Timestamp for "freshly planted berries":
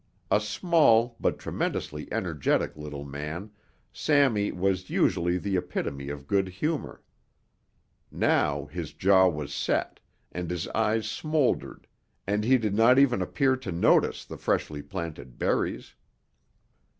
14.37-15.93